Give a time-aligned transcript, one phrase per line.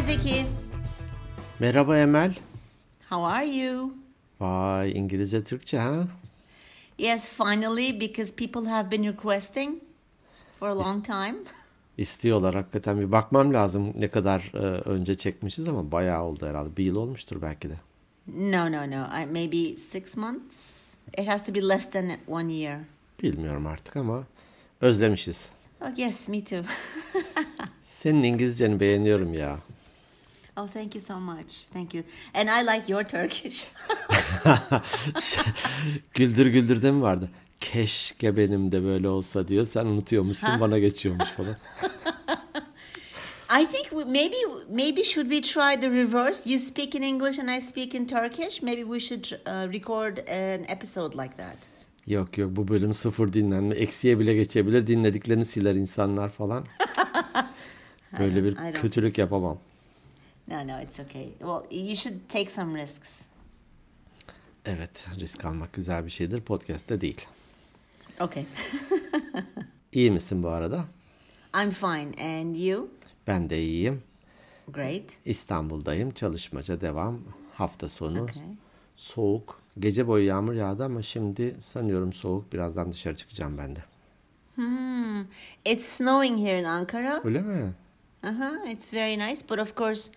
[0.00, 0.46] Hi, Zeki.
[1.58, 2.34] Merhaba Emel.
[3.10, 3.92] How are you?
[4.40, 6.08] Vay İngilizce Türkçe ha?
[6.98, 9.78] Yes, finally, because people have been requesting
[10.58, 11.34] for a long time.
[11.98, 14.58] İstiyorlar hakikaten bir bakmam lazım ne kadar e,
[14.90, 16.76] önce çekmişiz ama bayağı oldu herhalde.
[16.76, 17.74] Bir yıl olmuştur belki de.
[18.36, 19.22] No, no, no.
[19.22, 20.94] I, maybe six months.
[21.18, 22.80] It has to be less than one year.
[23.22, 24.24] Bilmiyorum artık ama
[24.80, 25.50] özlemişiz.
[25.80, 26.64] Oh, yes, me too.
[27.82, 29.58] Senin İngilizceni beğeniyorum ya.
[30.56, 31.66] Oh, thank you so much.
[31.72, 32.04] Thank you.
[32.34, 33.66] And I like your Turkish.
[36.14, 37.30] Güldür güldürde mi vardı?
[37.60, 39.66] Keşke benim de böyle olsa diyor.
[39.66, 41.56] Sen unutuyormuşsun bana geçiyormuş falan.
[43.62, 44.36] I think we, maybe
[44.68, 46.50] maybe should we try the reverse?
[46.50, 48.62] You speak in English and I speak in Turkish.
[48.62, 51.56] Maybe we should uh, record an episode like that.
[52.06, 53.74] Yok yok bu bölüm sıfır dinlenme.
[53.74, 54.86] Eksiye bile geçebilir.
[54.86, 56.64] Dinlediklerini siler insanlar falan.
[58.18, 59.58] Böyle bir kötülük yapamam.
[60.50, 61.32] No, no, it's okay.
[61.38, 63.22] Well, you should take some risks.
[64.64, 66.40] Evet risk almak güzel bir şeydir.
[66.40, 67.26] Podcast'te değil.
[68.20, 68.46] Okay.
[69.92, 70.84] İyi misin bu arada?
[71.62, 72.40] I'm fine.
[72.40, 72.88] And you?
[73.26, 74.02] Ben de iyiyim.
[74.68, 75.02] Great.
[75.24, 76.10] İstanbul'dayım.
[76.10, 77.20] Çalışmaca devam.
[77.54, 78.22] Hafta sonu.
[78.22, 78.42] Okay.
[78.96, 79.60] Soğuk.
[79.78, 82.52] Gece boyu yağmur yağdı ama şimdi sanıyorum soğuk.
[82.52, 83.80] Birazdan dışarı çıkacağım ben de.
[84.54, 85.20] Hmm.
[85.64, 87.20] It's snowing here in Ankara.
[87.24, 87.72] Öyle mi?
[88.22, 88.70] Uh-huh.
[88.70, 90.10] It's very nice, but of course,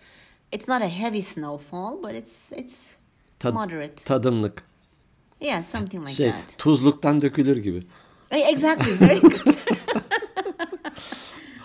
[0.52, 2.86] it's not a heavy snowfall, but it's it's
[3.40, 4.04] Tad- moderate.
[4.04, 4.62] Tadımlık.
[5.40, 6.58] Yeah, something like Şey that.
[6.58, 7.80] tuzluktan dökülür gibi.
[8.30, 8.92] Eh, Exactly.
[9.08, 9.32] Very good.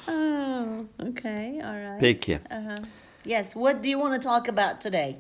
[0.07, 1.61] oh, okay.
[1.63, 1.99] All right.
[1.99, 2.39] Peki.
[2.51, 2.85] Uh-huh.
[3.25, 3.53] Yes.
[3.53, 5.15] What do you want to talk about today?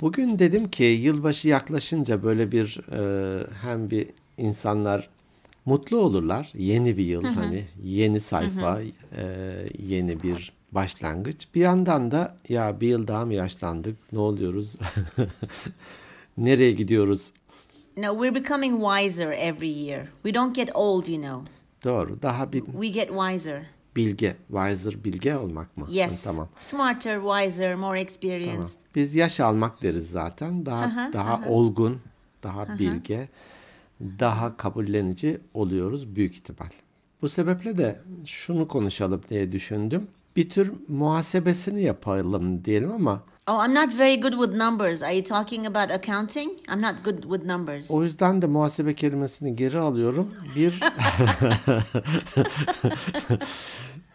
[0.00, 5.08] Bugün dedim ki yılbaşı yaklaşınca böyle bir e, hem bir insanlar
[5.66, 6.50] mutlu olurlar.
[6.54, 8.80] Yeni bir yıl hani yeni sayfa,
[9.16, 9.24] e,
[9.78, 11.48] yeni bir başlangıç.
[11.54, 14.12] Bir yandan da ya bir yıl daha mı yaşlandık?
[14.12, 14.76] Ne oluyoruz?
[16.38, 17.32] Nereye gidiyoruz?
[17.96, 20.06] No, we're becoming wiser every year.
[20.22, 21.52] We don't get old, you know.
[21.84, 22.22] Doğru.
[22.22, 23.66] Daha bir We get wiser.
[23.96, 25.86] bilge, wiser bilge olmak mı?
[25.90, 26.22] Yes.
[26.22, 26.48] Tamam.
[26.58, 28.54] Smarter, wiser, more experienced.
[28.54, 28.70] Tamam.
[28.94, 30.66] Biz yaş almak deriz zaten.
[30.66, 32.00] Daha daha olgun,
[32.42, 33.28] daha bilge,
[34.00, 36.68] daha kabullenici oluyoruz büyük ihtimal.
[37.22, 40.08] Bu sebeple de şunu konuşalım diye düşündüm.
[40.36, 45.02] Bir tür muhasebesini yapalım diyelim ama Oh, I'm not very good with numbers.
[45.02, 46.50] Are you talking about accounting?
[46.68, 47.90] I'm not good with numbers.
[47.90, 50.34] o yüzden de muhasebe kelimesini geri alıyorum.
[50.56, 50.80] Bir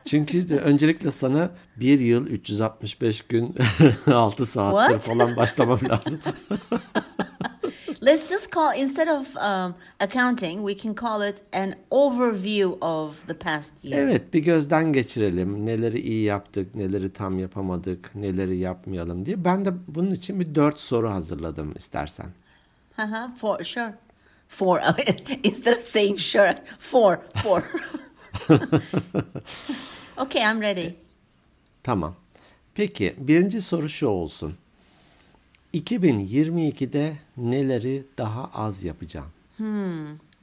[0.05, 3.55] Çünkü öncelikle sana bir yıl 365 gün
[4.13, 5.01] 6 saattir What?
[5.01, 6.19] falan başlamam lazım.
[8.03, 13.34] Let's just call instead of um, accounting, we can call it an overview of the
[13.34, 14.03] past year.
[14.03, 15.66] Evet bir gözden geçirelim.
[15.66, 19.45] Neleri iyi yaptık, neleri tam yapamadık, neleri yapmayalım diye.
[19.45, 22.28] Ben de bunun için bir dört soru hazırladım istersen.
[22.97, 23.94] Uh-huh, for sure.
[24.47, 24.79] Four.
[25.44, 27.63] instead of saying sure, four, four.
[30.17, 30.90] okay, I'm ready.
[31.84, 32.16] Tamam.
[32.75, 34.56] Peki birinci soru şu olsun.
[35.73, 39.31] 2022'de neleri daha az yapacağım?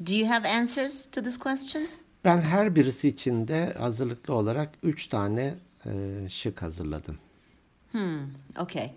[0.07, 1.89] Do you have answers to this question?
[2.25, 5.55] Ben her birisi için de hazırlıklı olarak üç tane
[5.87, 5.91] e,
[6.29, 7.19] şık hazırladım.
[8.59, 8.91] Okay.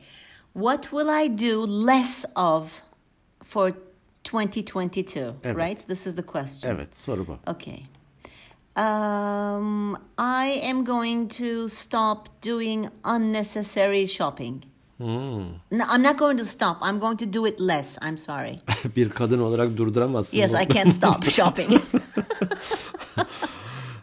[0.53, 2.81] What will I do less of
[3.43, 3.73] for
[4.23, 5.19] 2022?
[5.43, 5.57] Evet.
[5.57, 5.87] Right?
[5.87, 6.75] This is the question.
[6.75, 7.37] Evet soru bu.
[7.47, 7.83] Okay.
[8.77, 14.63] Um, I am going to stop doing unnecessary shopping.
[15.71, 16.77] No, I'm not going to stop.
[16.81, 17.97] I'm going to do it less.
[18.01, 18.59] I'm sorry.
[18.95, 20.37] bir kadın olarak durduramazsın.
[20.37, 20.53] Yes.
[20.53, 21.69] I can't stop shopping.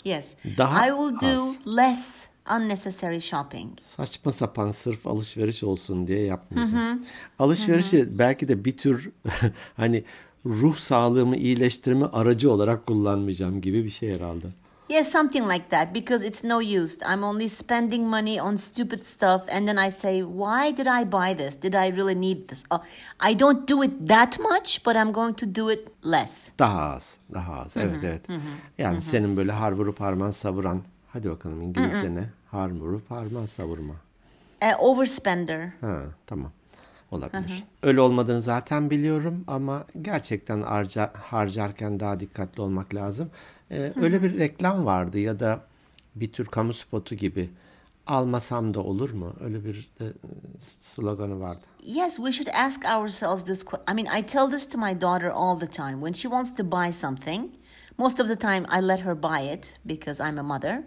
[0.04, 0.34] yes.
[0.58, 1.76] Daha I will do az.
[1.76, 2.26] less
[2.56, 3.80] unnecessary shopping.
[3.80, 7.02] Saçma sapan sırf alışveriş olsun diye yapmayacağım.
[7.38, 9.10] Alışverişi belki de bir tür
[9.76, 10.04] hani
[10.46, 14.46] ruh sağlığımı iyileştirme aracı olarak kullanmayacağım gibi bir şey herhalde.
[14.90, 16.98] Yes, something like that because it's no use.
[17.06, 21.34] I'm only spending money on stupid stuff and then I say, why did I buy
[21.36, 21.56] this?
[21.62, 22.64] Did I really need this?
[22.70, 22.80] Oh,
[23.20, 26.52] I don't do it that much, but I'm going to do it less.
[26.58, 27.76] Daha az, daha az.
[27.76, 28.26] Evet, evet.
[28.78, 30.82] Yani senin böyle har vurup harman savuran.
[31.12, 32.24] Hadi bakalım İngilizce ne?
[32.50, 33.94] Har vurup harman savurma.
[34.62, 35.68] Uh, overspender.
[35.80, 36.52] Ha, tamam.
[37.10, 37.64] Olabilir.
[37.82, 43.30] Öyle olmadığını zaten biliyorum ama gerçekten harca, harcarken daha dikkatli olmak lazım.
[43.70, 45.60] Ee, öyle bir reklam vardı ya da
[46.14, 47.50] bir tür kamu spotu gibi.
[48.06, 49.34] Almasam da olur mu?
[49.40, 50.10] Öyle bir de e,
[50.60, 51.60] sloganı vardı.
[51.84, 53.64] Yes, we should ask ourselves this.
[53.90, 55.92] I mean, I tell this to my daughter all the time.
[55.94, 57.50] When she wants to buy something,
[57.98, 60.82] most of the time I let her buy it because I'm a mother.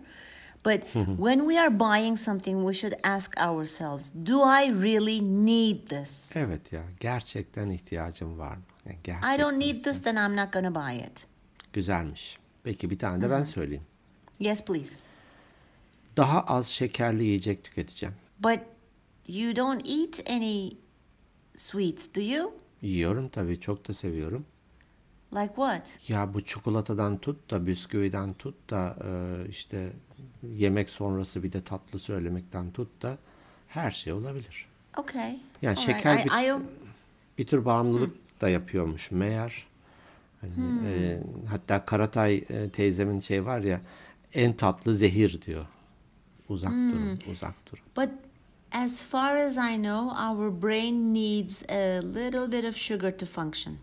[0.65, 0.83] But
[1.17, 6.35] when we are buying something, we should ask ourselves, do I really need this?
[6.35, 8.63] Evet ya gerçekten ihtiyacım var mı?
[8.85, 9.39] Yani I gerçekten.
[9.39, 11.25] don't need this, then I'm not going to buy it.
[11.73, 12.37] Güzelmiş.
[12.63, 13.83] Peki bir tane de ben söyleyeyim.
[14.39, 14.95] Yes, please.
[16.17, 18.15] Daha az şekerli yiyecek tüketeceğim.
[18.39, 18.59] But
[19.27, 20.71] you don't eat any
[21.57, 22.53] sweets, do you?
[22.81, 24.45] Yiyorum tabii çok da seviyorum.
[25.33, 26.09] Like what?
[26.09, 29.93] Ya bu çikolatadan tut da bisküviden tut da e, işte
[30.43, 33.17] yemek sonrası bir de tatlı söylemekten tut da
[33.67, 34.67] her şey olabilir.
[34.97, 35.39] Okay.
[35.61, 36.25] Yani All şeker right.
[36.25, 36.61] I, bir, I,
[37.37, 39.67] bir tür bağımlılık da yapıyormuş meğer.
[40.41, 40.53] Hani,
[40.87, 43.81] e, hatta Karatay e, teyzemin şey var ya
[44.33, 45.65] en tatlı zehir diyor.
[46.49, 47.83] Uzak durun, uzak durun.
[47.97, 48.09] But
[48.71, 53.75] as far as I know, our brain needs a little bit of sugar to function.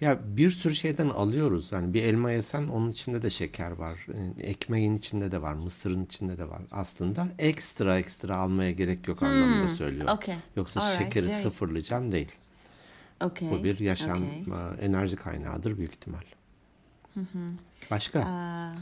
[0.00, 1.72] Ya bir sürü şeyden alıyoruz.
[1.72, 4.06] Yani bir elma yesen onun içinde de şeker var.
[4.38, 6.62] E, Ekmeğin içinde de var, mısırın içinde de var.
[6.70, 10.08] Aslında ekstra ekstra almaya gerek yok anlamında söylüyor.
[10.08, 10.36] okay.
[10.56, 12.32] Yoksa Alright, şekeri very- sıfırlayacağım değil.
[13.20, 13.50] Okay.
[13.50, 14.80] Bu bir yaşam okay.
[14.80, 16.22] e, enerji kaynağıdır büyük ihtimal.
[17.90, 18.18] Başka?
[18.18, 18.78] Uh,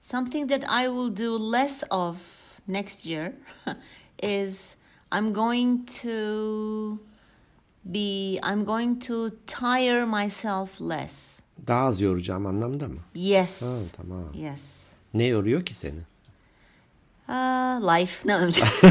[0.00, 2.16] something that I will do less of
[2.68, 3.32] next year
[4.22, 4.76] is
[5.12, 6.98] I'm going to
[7.84, 11.40] be I'm going to tire myself less.
[11.66, 13.00] Daha az yoracağım anlamda mı?
[13.14, 13.62] Yes.
[13.62, 14.24] Ha, tamam.
[14.34, 14.60] Yes.
[15.14, 16.00] Ne yoruyor ki seni?
[17.28, 18.28] Uh, life.
[18.28, 18.84] No, I'm just,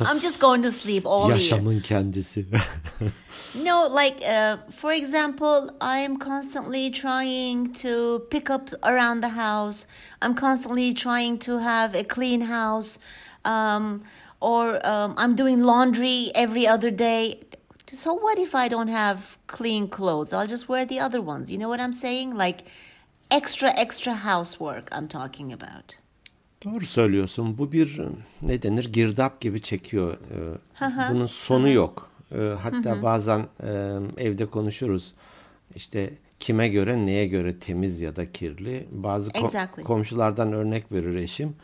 [0.10, 1.36] I'm just going to sleep all year.
[1.36, 2.46] Yaşamın kendisi.
[3.54, 9.86] No, like uh, for example, I'm constantly trying to pick up around the house.
[10.20, 12.98] I'm constantly trying to have a clean house,
[13.44, 14.02] um,
[14.40, 17.42] or um, I'm doing laundry every other day.
[17.86, 20.32] So what if I don't have clean clothes?
[20.32, 21.48] I'll just wear the other ones.
[21.48, 22.34] You know what I'm saying?
[22.34, 22.64] Like
[23.30, 24.88] extra extra housework.
[24.90, 25.94] I'm talking about.
[26.64, 27.58] Doğru söylüyorsun.
[27.58, 28.00] Bu bir
[28.42, 30.16] ne denir girdap gibi çekiyor.
[30.80, 32.10] Ee, Bunun sonu yok.
[32.34, 35.14] Ee, Hatta bazen e, evde konuşuruz.
[35.74, 38.88] İşte kime göre neye göre temiz ya da kirli.
[38.92, 39.82] Bazı ko- Exactly.
[39.82, 41.56] komşulardan örnek verir eşim.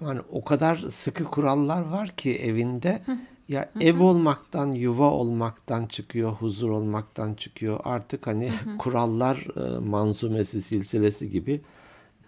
[0.00, 3.02] Hani o kadar sıkı kurallar var ki evinde.
[3.48, 7.80] Ya ev olmaktan, yuva olmaktan çıkıyor, huzur olmaktan çıkıyor.
[7.84, 11.60] Artık hani kurallar e, manzumesi, silsilesi gibi.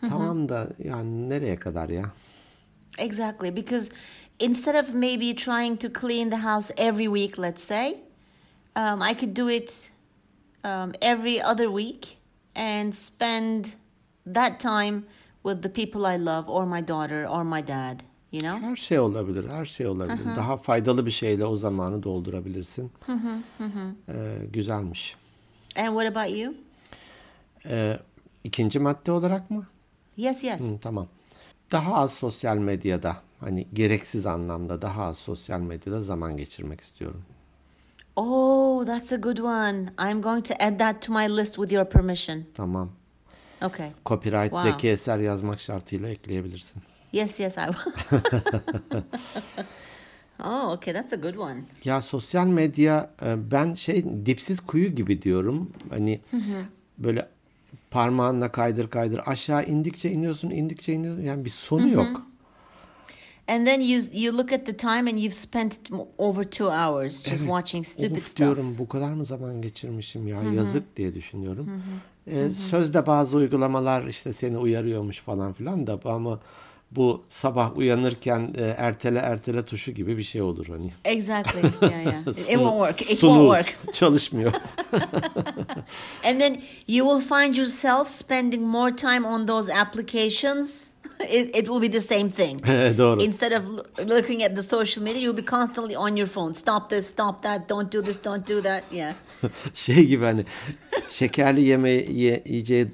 [0.08, 2.04] Tamam da yani nereye kadar ya?
[2.98, 3.90] Exactly, because
[4.38, 8.00] instead of maybe trying to clean the house every week, let's say,
[8.76, 9.90] um, I could do it
[10.64, 12.18] um, every other week
[12.54, 13.64] and spend
[14.34, 15.02] that time
[15.44, 18.02] with the people I love, or my daughter, or my dad.
[18.32, 18.58] You know?
[18.58, 20.36] Her şey olabilir, her şey olabilir.
[20.36, 22.92] Daha faydalı bir şeyle o zamanı doldurabilirsin.
[24.08, 25.16] Ee, güzelmiş.
[25.76, 26.54] And what about you?
[27.66, 27.98] Ee,
[28.44, 29.66] ikinci madde olarak mı?
[30.20, 30.60] Yes, yes.
[30.60, 31.08] Hı, tamam.
[31.72, 37.22] Daha az sosyal medyada, hani gereksiz anlamda daha az sosyal medyada zaman geçirmek istiyorum.
[38.16, 39.78] Oh, that's a good one.
[40.10, 42.44] I'm going to add that to my list with your permission.
[42.54, 42.90] Tamam.
[43.62, 43.90] Okay.
[44.06, 44.62] Copyright Wow.
[44.70, 46.82] zeki eser yazmak şartıyla ekleyebilirsin.
[47.12, 48.20] Yes, yes, I will.
[50.44, 51.62] oh, okay, that's a good one.
[51.84, 55.70] Ya sosyal medya e, ben şey dipsiz kuyu gibi diyorum.
[55.90, 56.20] Hani
[56.98, 57.28] böyle
[57.90, 59.20] parmağınla kaydır kaydır.
[59.26, 61.22] Aşağı indikçe iniyorsun indikçe iniyorsun.
[61.22, 62.22] Yani bir sonu yok.
[63.48, 65.80] And then you you look at the time and you've spent
[66.18, 68.36] over two hours just watching stupid Of stuff.
[68.36, 70.42] diyorum bu kadar mı zaman geçirmişim ya?
[70.42, 71.82] Yazık diye düşünüyorum.
[72.26, 76.40] E, sözde bazı uygulamalar işte seni uyarıyormuş falan filan da ama
[76.90, 80.92] bu sabah uyanırken e, ertele ertele tuşu gibi bir şey olur hani.
[81.04, 81.60] Exactly.
[81.90, 82.26] Yeah, yeah.
[82.26, 83.02] It, won't work.
[83.02, 83.94] It won't work.
[83.94, 84.52] Çalışmıyor.
[86.24, 90.90] And then you will find yourself spending more time on those applications.
[91.20, 92.60] It, it will be the same thing.
[92.98, 93.22] Doğru.
[93.22, 96.54] Instead of lo- looking at the social media, you'll be constantly on your phone.
[96.54, 98.82] Stop this, stop that, don't do this, don't do that.
[98.92, 99.14] Yeah.
[99.74, 100.44] şey gibi hani
[101.10, 102.88] şekerli yemeği ye, yiyeceği e,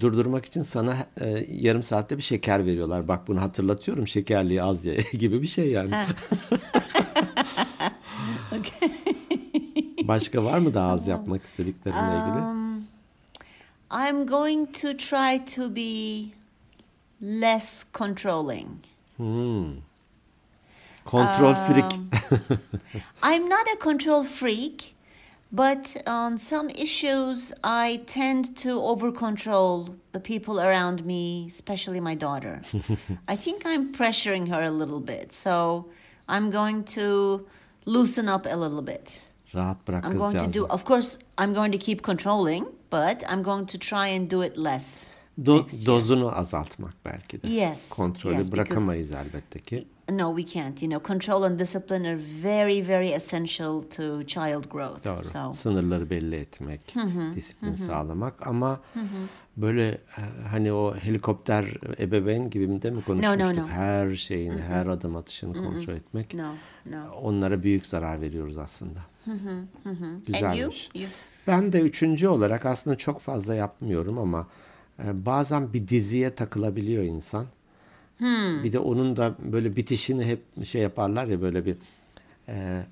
[0.00, 3.08] durdurmak için sana e, yarım saatte bir şeker veriyorlar.
[3.08, 5.90] Bak bunu hatırlatıyorum şekerliği az ye gibi bir şey yani.
[10.02, 12.72] Başka var mı daha az yapmak istediklerinle ilgili?
[13.92, 16.24] I'm going to try to be
[17.22, 18.68] less controlling.
[21.04, 21.92] Kontrol freak.
[23.22, 24.91] I'm not a control freak,
[25.52, 32.14] but on some issues, I tend to over control the people around me, especially my
[32.14, 32.62] daughter.
[33.28, 35.86] I think I'm pressuring her a little bit, so
[36.28, 37.46] I'm going to
[37.84, 39.20] loosen up a little bit.
[39.54, 43.42] Rahat bırak I'm going to do, of course, I'm going to keep controlling, but I'm
[43.42, 45.06] going to try and do it less.
[45.42, 47.48] Do- dozunu azaltmak belki de.
[47.48, 49.86] Yes, Kontrolü yes, because- bırakamayız elbette ki.
[50.18, 50.82] No, we can't.
[50.82, 55.04] You know, control and discipline are very, very essential to child growth.
[55.04, 55.22] Doğru.
[55.22, 56.94] So, Sınırları belli etmek,
[57.34, 58.80] disiplin sağlamak ama
[59.56, 61.64] böyle e, hani o helikopter
[61.98, 63.56] ebeveyn gibi mi de mi konuşmuştuk?
[63.56, 63.66] no.
[63.68, 66.34] Her şeyin, her adım atışını kontrol etmek.
[66.34, 66.54] no,
[66.90, 67.10] no.
[67.22, 68.98] Onlara büyük zarar veriyoruz aslında.
[69.26, 69.40] And
[70.06, 70.20] you?
[70.26, 70.90] Güzelmiş.
[70.94, 71.08] you?
[71.46, 74.46] Ben de üçüncü olarak aslında çok fazla yapmıyorum ama
[75.04, 77.46] e, bazen bir diziye takılabiliyor insan.
[78.64, 81.76] Bir de onun da böyle bitişini hep şey yaparlar ya böyle bir
[82.48, 82.82] e,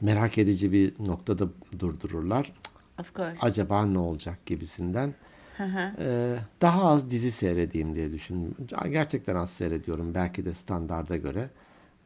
[0.00, 2.52] merak edici bir noktada durdururlar.
[3.00, 3.36] Of course.
[3.40, 5.14] Acaba ne olacak gibisinden.
[5.56, 5.92] Hı hı.
[5.98, 8.54] E, daha az dizi seyredeyim diye düşündüm.
[8.90, 11.50] Gerçekten az seyrediyorum belki de standarda göre.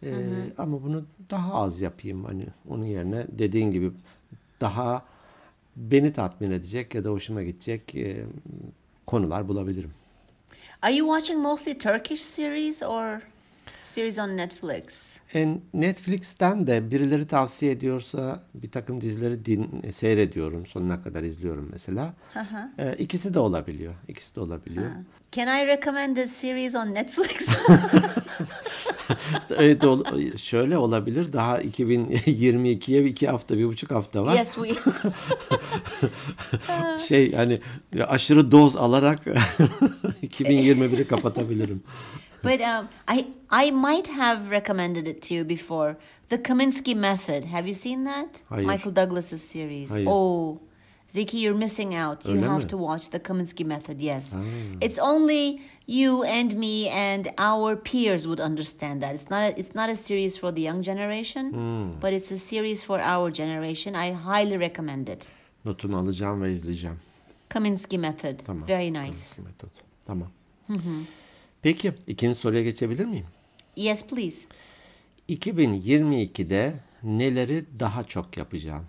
[0.02, 0.12] E,
[0.58, 3.90] ama bunu daha az yapayım hani onun yerine dediğin gibi
[4.60, 5.04] daha
[5.76, 8.24] beni tatmin edecek ya da hoşuma gidecek e,
[9.06, 9.90] konular bulabilirim.
[10.82, 13.22] Are you watching mostly Turkish series or
[13.84, 15.18] series on Netflix?
[15.34, 20.66] E, Netflix'ten de birileri tavsiye ediyorsa bir takım dizileri din, seyrediyorum.
[20.66, 22.14] Sonuna kadar izliyorum mesela.
[22.78, 23.94] E, ikisi de olabiliyor.
[24.08, 24.90] İkisi de olabiliyor.
[25.32, 27.48] Can I recommend a series on Netflix?
[29.56, 29.82] Evet,
[30.38, 31.32] şöyle olabilir.
[31.32, 34.36] Daha 2022'ye iki hafta, bir buçuk hafta var.
[34.36, 34.74] yes, we.
[37.08, 37.60] Şey hani
[38.08, 39.26] aşırı doz alarak
[40.22, 41.82] 2021'i kapatabilirim.
[42.44, 43.26] But um, I
[43.66, 45.96] I might have recommended it to you before.
[46.28, 47.44] The Kaminsky Method.
[47.44, 48.28] Have you seen that?
[48.48, 48.66] Hayır.
[48.66, 49.90] Michael Douglas's series.
[49.90, 50.06] Hayır.
[50.10, 50.56] Oh,
[51.08, 52.24] Ziki, you're missing out.
[52.24, 52.68] You Öyle have mi?
[52.68, 54.00] to watch the Kaminsky Method.
[54.00, 54.34] Yes,
[54.80, 59.14] it's only you and me and our peers would understand that.
[59.14, 59.42] It's not.
[59.42, 61.52] A, it's not a series for the young generation,
[62.00, 63.94] but it's a series for our generation.
[63.94, 65.26] I highly recommend it.
[65.64, 66.96] Notumu alacağım ve izleyeceğim.
[67.48, 68.38] Kaminsky Method.
[68.46, 68.68] Tamam.
[68.68, 69.00] Very nice.
[69.02, 69.70] Kaminsky metot.
[70.06, 70.28] Tamam.
[71.62, 73.26] Peki ikinci soruya geçebilir miyim?
[73.76, 74.38] Yes, please.
[75.28, 76.72] 2022'de
[77.02, 78.84] neleri daha çok yapacağım?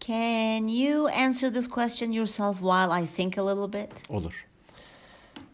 [0.00, 3.90] Can you answer this question yourself while I think a little bit?
[4.10, 4.46] Olur.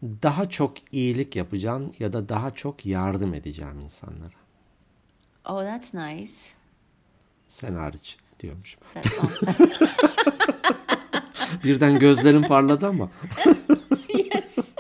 [0.04, 4.34] Daha çok iyilik yapacağım ya da daha çok yardım edeceğim insanlara.
[5.44, 6.32] Oh, that's nice.
[7.49, 8.80] Sen hariç diyormuşum.
[11.64, 13.11] Birden gözlerim parladı ama.
[14.14, 14.75] yes.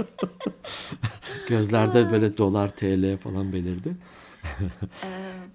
[1.48, 3.96] Gözlerde böyle dolar, TL falan belirdi.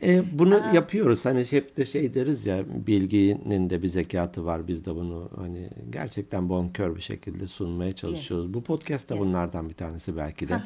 [0.04, 1.26] E, bunu yapıyoruz.
[1.26, 4.68] Hani hep de şey deriz ya bilginin de bir zekatı var.
[4.68, 8.54] Biz de bunu hani gerçekten bonkör bir şekilde sunmaya çalışıyoruz.
[8.54, 9.24] Bu podcast da Yes.
[9.24, 10.62] bunlardan bir tanesi belki de.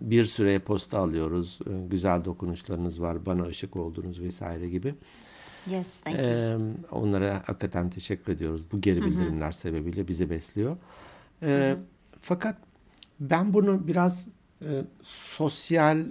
[0.00, 1.58] Bir süre posta alıyoruz.
[1.66, 3.26] E, Güzel dokunuşlarınız var.
[3.26, 4.94] Bana ışık oldunuz vesaire gibi.
[5.70, 6.26] Yes, thank you.
[6.26, 6.56] Ee,
[6.90, 8.62] onlara hakikaten teşekkür ediyoruz.
[8.72, 10.76] Bu geri bildirimler sebebiyle bizi besliyor.
[11.42, 11.76] Ee,
[12.20, 12.56] fakat
[13.20, 14.28] ben bunu biraz
[14.62, 14.68] e,
[15.02, 16.06] sosyal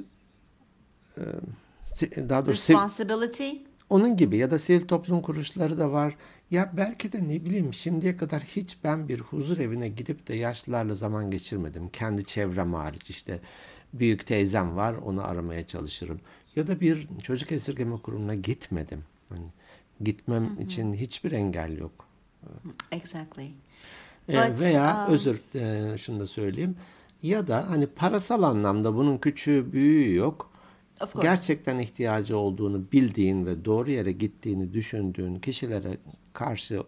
[2.30, 3.50] daha doğrusu Responsibility.
[3.90, 6.16] onun gibi ya da sivil toplum kuruluşları da var.
[6.52, 10.96] Ya belki de ne bileyim şimdiye kadar hiç ben bir huzur evine gidip de yaşlılarla
[10.96, 11.90] zaman geçirmedim.
[11.90, 13.40] Kendi çevrem hariç işte
[13.94, 16.20] büyük teyzem var onu aramaya çalışırım.
[16.56, 19.04] Ya da bir çocuk esirgeme kurumuna gitmedim.
[19.30, 19.46] Hani
[20.02, 22.06] gitmem için hiçbir engel yok.
[22.92, 23.52] Exactly.
[24.30, 26.76] E, But, veya um, özür e, şunu da söyleyeyim.
[27.24, 30.52] Ya da hani parasal anlamda bunun küçüğü büyüğü yok.
[31.22, 35.98] Gerçekten ihtiyacı olduğunu bildiğin ve doğru yere gittiğini düşündüğün kişilere
[36.34, 36.84] karşı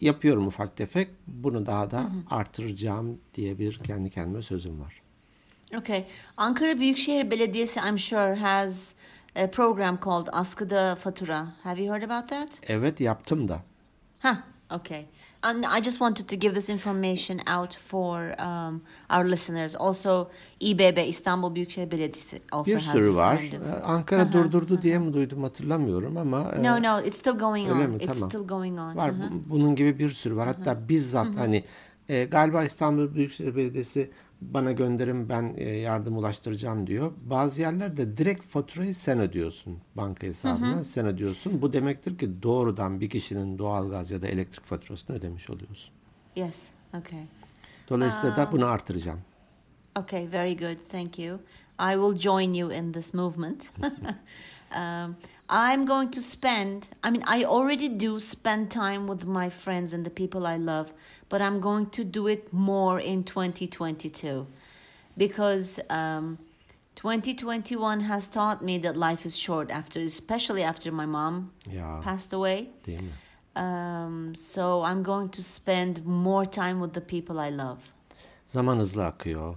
[0.00, 1.08] yapıyorum ufak tefek.
[1.26, 5.02] Bunu daha da artıracağım diye bir kendi kendime sözüm var.
[5.78, 6.04] Okay.
[6.36, 8.94] Ankara Büyükşehir Belediyesi, I'm sure, has
[9.36, 11.46] a program called Askıda Fatura.
[11.62, 12.48] Have you heard about that?
[12.68, 13.62] Evet yaptım da.
[14.22, 14.36] Huh.
[14.70, 15.06] Okay.
[15.42, 18.80] And I just wanted to give this information out for um,
[19.10, 19.76] our listeners.
[19.76, 20.30] Also,
[20.60, 23.38] İBB, İstanbul Büyükşehir Belediyesi also Bir has sürü var.
[23.40, 27.38] kind of- Ee, Ankara durdurdu diye mi duydum hatırlamıyorum ama e, No, no, it's still
[27.38, 27.76] going on.
[27.78, 27.96] mi?
[27.96, 28.30] It's Tamam.
[28.30, 28.96] still going on.
[28.96, 29.08] Var.
[29.10, 29.30] Uh-huh.
[29.32, 30.46] Bu- Bunun gibi bir sürü var.
[30.46, 31.64] Hatta bizzat hani
[32.08, 34.10] e, galiba İstanbul Büyükşehir Belediyesi
[34.54, 37.12] bana gönderin ben e, yardım ulaştıracağım diyor.
[37.24, 41.62] Bazı yerlerde direkt faturayı sen ödüyorsun banka hesabına sen ödüyorsun.
[41.62, 45.94] Bu demektir ki doğrudan bir kişinin doğalgaz ya da elektrik faturasını ödemiş oluyorsun.
[46.36, 46.68] Yes.
[46.98, 47.24] Okay.
[47.88, 49.20] Dolayısıyla da bunu artıracağım.
[49.98, 50.76] Okay, very good.
[50.92, 51.38] Thank you.
[51.80, 53.70] I will join you in this movement.
[54.74, 55.16] um,
[55.48, 60.04] I'm going to spend, I mean, I already do spend time with my friends and
[60.04, 60.92] the people I love,
[61.28, 64.46] but I'm going to do it more in 2022
[65.16, 66.38] because um,
[66.96, 72.32] 2021 has taught me that life is short after, especially after my mom Ya passed
[72.32, 72.68] away.
[73.54, 77.78] Um, so I'm going to spend more time with the people I love.
[78.46, 79.56] Zaman hızlı akıyor.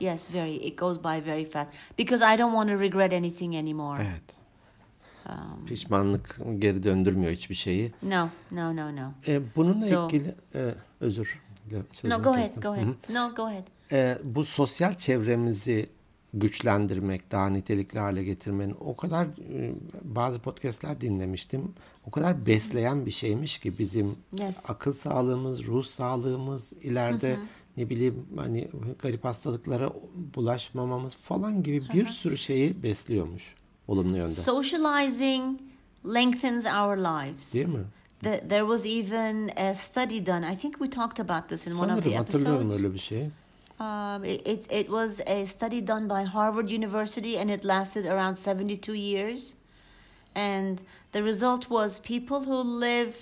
[0.00, 0.54] Yes, very.
[0.56, 3.96] It goes by very fast because I don't want to regret anything anymore.
[4.00, 4.39] Evet.
[5.28, 7.92] Um, Pişmanlık geri döndürmüyor hiçbir şeyi.
[8.02, 9.12] no, no, no, no.
[9.26, 11.40] E, bununla So- ilgili e, özür.
[12.04, 12.86] No, go ahead, go ahead.
[12.86, 13.14] hı.
[13.14, 13.64] No, go ahead.
[13.92, 15.86] E, bu sosyal çevremizi
[16.34, 19.72] güçlendirmek, daha nitelikli hale getirmenin o kadar e,
[20.02, 21.72] bazı podcastler dinlemiştim.
[22.06, 24.58] O kadar besleyen bir şeymiş ki bizim Yes.
[24.68, 27.36] akıl sağlığımız, ruh sağlığımız, ileride
[27.76, 28.68] ne bileyim hani
[29.02, 29.90] garip hastalıklara
[30.34, 33.54] bulaşmamamız falan gibi bir sürü şeyi besliyormuş
[33.90, 34.28] olumlu yönde.
[34.34, 35.60] Socializing
[36.14, 37.54] lengthens our lives.
[37.54, 37.84] Değil mi?
[38.22, 40.52] The, there was even a study done.
[40.52, 42.84] I think we talked about this in one of Sanırım the hatırlıyorum episodes.
[42.84, 43.30] öyle bir şey.
[43.80, 48.36] Um, it, it, it was a study done by Harvard University and it lasted around
[48.36, 49.54] 72 years.
[50.34, 50.78] And
[51.12, 53.12] the result was people who live,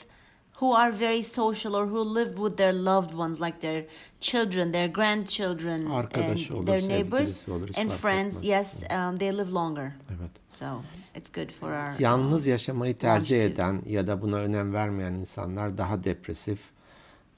[0.61, 3.85] who are very social or who live with their loved ones, like their
[4.21, 8.37] children, their grandchildren, Arkadaş and olur, their neighbors olur, and friends.
[8.37, 8.45] etmez.
[8.45, 9.93] Yes, um, they live longer.
[10.11, 10.31] Evet.
[10.49, 10.83] So
[11.15, 11.93] it's good for our.
[11.99, 16.59] Yalnız yaşamayı tercih eden ya da buna önem vermeyen insanlar daha depresif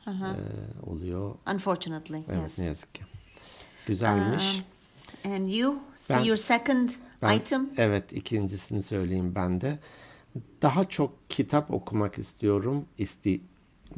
[0.07, 0.11] e,
[0.87, 1.35] oluyor.
[1.55, 2.59] Unfortunately, Evet yes.
[2.59, 3.03] ne yazık ki.
[3.87, 4.63] Güzelmiş.
[5.25, 6.91] Um, and you, see Ben- your second
[7.23, 7.71] Ben- item?
[7.77, 9.79] Evet ikincisini söyleyeyim ben de.
[10.63, 12.85] Daha çok kitap okumak istiyorum.
[12.99, 13.41] İsti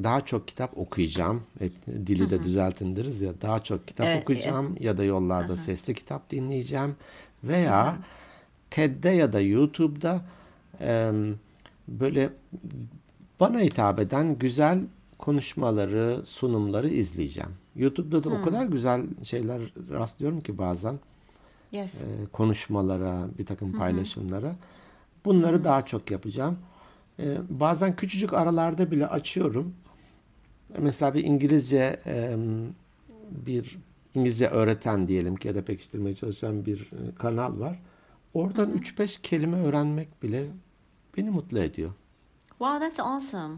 [0.03, 1.43] daha çok kitap okuyacağım.
[1.59, 3.33] Hep dili de düzeltin deriz ya.
[3.43, 6.97] Daha çok kitap Evet, okuyacağım ya da yollarda sesli kitap dinleyeceğim
[7.45, 7.97] veya
[8.71, 10.21] TED'de ya da YouTube'da
[10.81, 11.35] em,
[11.89, 12.31] böyle
[13.41, 14.81] bana hitap eden güzel
[15.19, 17.51] konuşmaları, sunumları izleyeceğim.
[17.77, 20.99] YouTube'da da o kadar güzel şeyler rastlıyorum ki bazen
[21.73, 22.03] Yes.
[22.03, 24.57] e, konuşmalara, bir takım paylaşımlara.
[25.25, 26.59] Bunları daha çok yapacağım.
[27.19, 29.75] E, bazen küçücük aralarda bile açıyorum.
[30.79, 32.37] Mesela bir İngilizce e,
[33.31, 33.79] bir
[34.15, 37.79] İngilizce öğreten diyelim ki ya da pekiştirmeye çalışan bir e, kanal var.
[38.35, 40.47] Oradan 3-5 kelime öğrenmek bile
[41.17, 41.93] beni mutlu ediyor.
[42.49, 43.57] Wow, that's awesome.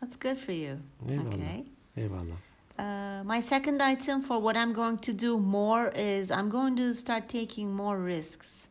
[0.00, 0.76] That's good for you.
[1.08, 1.26] Eyvallah.
[1.26, 1.64] Okay.
[1.96, 2.49] Eyvallah.
[2.80, 6.94] Uh, my second item for what I'm going to do more is I'm going to
[6.94, 8.68] start taking more risks.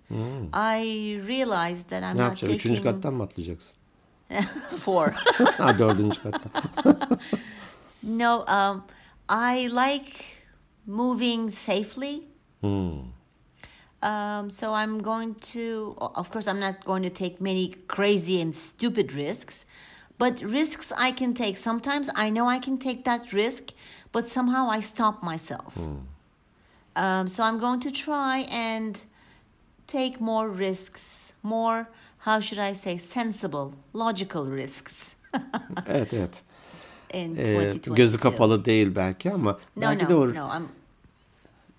[0.54, 2.18] I realized that I'm Hmm.
[2.18, 2.56] Ne not yapacaksın?
[2.56, 3.76] Üçüncü kattan mı atlayacaksın?
[4.80, 5.08] four.
[5.58, 6.52] ha dördüncü kattan.
[8.04, 8.84] no, um,
[9.30, 10.12] I like
[10.86, 12.24] moving safely.
[12.62, 13.00] Hmm.
[14.02, 18.56] Um, so I'm going to, of course, I'm not going to take many crazy and
[18.56, 19.66] stupid risks,
[20.18, 21.58] but risks I can take.
[21.58, 23.74] Sometimes I know I can take that risk,
[24.14, 25.78] but somehow I stop myself.
[25.78, 28.96] Um, so I'm going to try and
[29.88, 31.86] take more risks, more,
[32.26, 35.16] how should I say, sensible, logical risks
[35.88, 36.34] Evet evet.
[37.14, 37.96] in Ee, 2022.
[37.96, 40.50] gözü kapalı değil belki ama No, belki no, de o no.
[40.58, 40.68] I'm,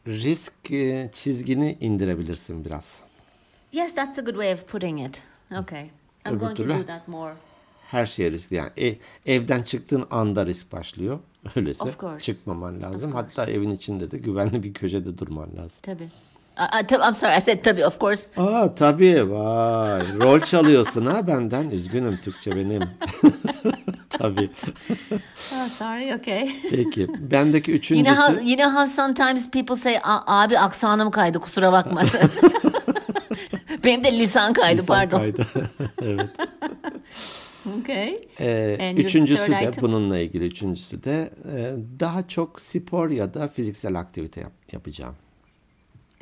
[0.07, 2.99] risk e, çizgini indirebilirsin biraz.
[3.73, 5.23] yes, that's a good way of putting it.
[5.57, 5.91] Okay.
[6.27, 7.35] I'm Öbür going to do that more.
[7.91, 11.19] Her şeye risk yani e- evden çıktığın anda risk başlıyor.
[11.57, 12.21] Öyleyse Of course.
[12.21, 13.13] çıkmaman lazım.
[13.13, 15.79] Hatta evin içinde de güvenli bir köşede durman lazım.
[15.83, 16.09] Tabii.
[16.59, 18.29] Uh, tab- I'm sorry, I said tabii, of course.
[18.37, 20.03] Aa tabii vay.
[20.23, 21.71] Rol çalıyorsun ha benden.
[21.71, 22.83] Üzgünüm Türkçe benim.
[24.11, 24.51] tabii.
[25.55, 26.51] Oh, sorry, okay.
[26.71, 27.09] Peki.
[27.31, 28.15] Bendeki You üçüncüsü.
[28.15, 32.03] know how you know how sometimes people say "A- abi aksanım kaydı kusura bakma.
[33.85, 35.19] Benim de lisan kaydı lisan pardon.
[35.19, 35.47] kaydı.
[36.03, 36.27] evet.
[37.81, 38.29] Okay.
[38.41, 39.83] Ee, And üçüncüsü de item?
[39.85, 45.15] bununla ilgili üçüncüsü de e, daha çok spor ya da fiziksel aktivite yap- yapacağım.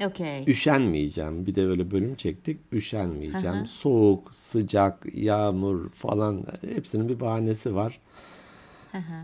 [0.06, 0.44] Okay.
[0.46, 1.46] Üşenmeyeceğim.
[1.46, 2.58] Bir de öyle bölüm çektik.
[2.72, 3.66] Üşenmeyeceğim.
[3.66, 8.00] Soğuk, sıcak, yağmur falan hepsinin bir bahanesi var.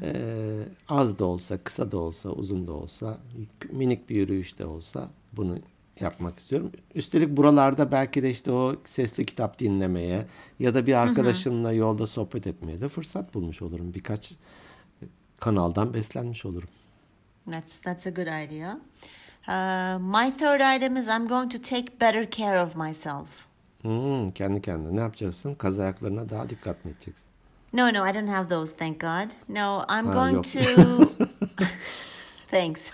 [0.02, 0.14] Ee,
[0.88, 3.18] az da olsa, kısa da olsa, uzun da olsa,
[3.72, 5.58] minik bir yürüyüş de olsa bunu
[6.00, 6.72] yapmak istiyorum.
[6.94, 10.26] Üstelik buralarda belki de işte o sesli kitap dinlemeye
[10.58, 13.94] ya da bir arkadaşımla yolda sohbet etmeye de fırsat bulmuş olurum.
[13.94, 14.32] Birkaç
[15.40, 16.68] kanaldan beslenmiş olurum.
[17.50, 18.78] That's that's a good idea.
[19.48, 23.28] Uh, my third item is I'm going to take better care of myself.
[23.82, 25.54] Hmm, kendi kendine ne yapacaksın?
[25.54, 27.28] Kaz ayaklarına daha dikkat mi edeceksin?
[27.72, 29.30] No, no, I don't have those, thank God.
[29.48, 30.44] No, I'm Ah, going yok.
[30.44, 31.10] to.
[32.50, 32.90] Thanks.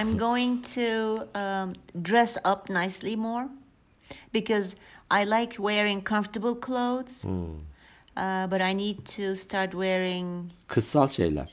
[0.00, 3.48] I'm going to um, dress up nicely more
[4.32, 4.76] because
[5.10, 7.26] I like wearing comfortable clothes,
[8.16, 11.48] uh, but I need to start wearing, Kıssal şeyler.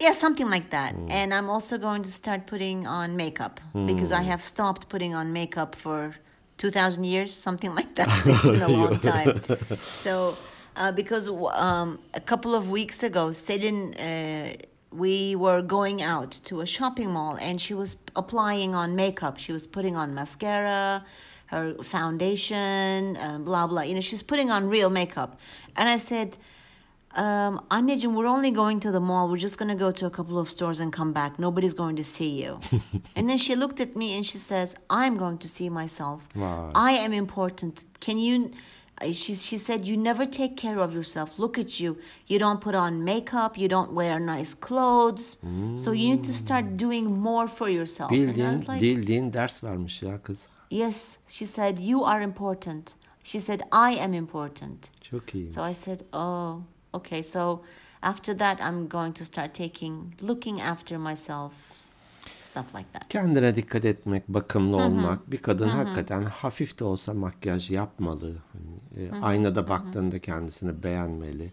[0.00, 0.94] yeah, something like that.
[1.10, 5.32] And I'm also going to start putting on makeup because I have stopped putting on
[5.32, 6.14] makeup for
[6.58, 8.08] 2,000 years, something like that.
[8.26, 9.40] It's been a long time.
[10.04, 10.36] So,
[10.76, 14.52] uh, because um, a couple of weeks ago, Selin uh,
[14.90, 19.38] we were going out to a shopping mall and she was applying on makeup.
[19.38, 21.04] She was putting on mascara,
[21.46, 23.82] her foundation, um, blah, blah.
[23.82, 25.38] You know, she's putting on real makeup.
[25.76, 26.36] And I said,
[27.14, 29.28] um, Anneciğim, we're only going to the mall.
[29.28, 31.38] We're just going to go to a couple of stores and come back.
[31.38, 32.60] Nobody's going to see you.
[33.16, 36.28] and then she looked at me and she says, I'm going to see myself.
[36.34, 36.72] Wow.
[36.74, 37.86] I am important.
[38.00, 38.52] Can you?
[39.02, 41.38] She, she said, You never take care of yourself.
[41.38, 41.96] Look at you.
[42.26, 43.58] You don't put on makeup.
[43.58, 45.36] You don't wear nice clothes.
[45.76, 48.10] So you need to start doing more for yourself.
[48.10, 50.48] Bildiğin, like, bildiğin ders vermiş ya kız.
[50.70, 51.16] Yes.
[51.28, 52.94] She said, You are important.
[53.22, 54.90] She said, I am important.
[55.00, 55.50] Çok iyi.
[55.50, 57.22] So I said, "Oh, okay.
[57.22, 57.62] So
[58.02, 61.52] after that, I'm going to start taking, looking after myself,
[62.46, 65.30] stuff like that." Kendine dikkat etmek, bakımlı olmak.
[65.30, 68.32] Bir kadın hakikaten hafif de olsa makyaj yapmalı.
[68.52, 71.52] Hani, e, aynada baktığında kendisini beğenmeli.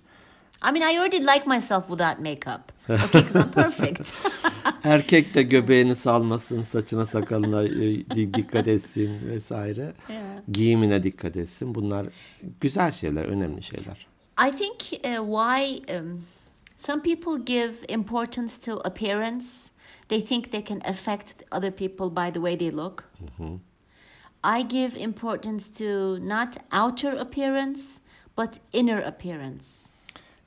[0.69, 2.61] I mean, I already like myself without makeup.
[2.89, 4.13] Okay, because I'm perfect.
[4.83, 7.69] Erkek de göbeğini salmasın, saçına sakalına e,
[8.15, 9.93] di- dikkat etsin vesaire.
[10.51, 11.75] Giyimine dikkat etsin.
[11.75, 12.07] Bunlar
[12.61, 14.07] güzel şeyler, önemli şeyler.
[14.47, 16.21] I think uh, why um,
[16.77, 19.45] some people give importance to appearance.
[20.07, 23.09] They think they can affect other people by the way they look.
[24.59, 27.81] I give importance to not outer appearance,
[28.37, 29.67] but inner appearance.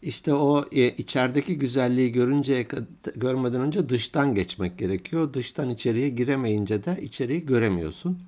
[0.03, 2.66] İşte o e, içerideki güzelliği görünce
[3.16, 5.35] görmeden önce dıştan geçmek gerekiyor.
[5.35, 8.19] Dıştan içeriye giremeyince de içeriği göremiyorsun.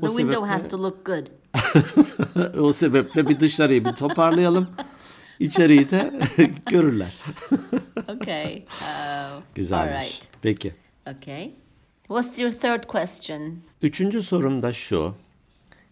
[0.00, 1.26] The O window sebeple- has to look good.
[2.60, 4.68] o sebeple bir dışarıyı bir toparlayalım.
[5.40, 6.20] İçeriği de
[6.66, 7.14] görürler.
[8.08, 8.64] Okay.
[8.82, 9.94] Uh, Güzelmiş.
[9.96, 10.22] All right.
[10.42, 10.74] Peki.
[11.16, 11.52] Okay.
[12.08, 13.56] What's your third question?
[13.82, 15.14] Üçüncü sorum da şu.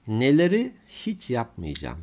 [0.09, 1.99] Neleri hiç yapmayacağım?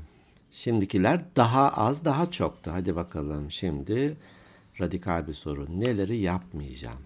[0.52, 2.72] Şimdikiler daha az daha çoktu.
[2.74, 4.18] Hadi bakalım şimdi
[4.80, 5.80] radikal bir soru.
[5.80, 7.00] Neleri yapmayacağım?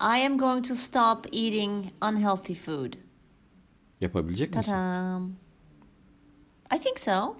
[0.00, 2.92] I am going to stop eating unhealthy food.
[4.00, 4.72] Yapabilecek misin?
[4.72, 5.20] Ta-da.
[6.76, 7.36] I think so.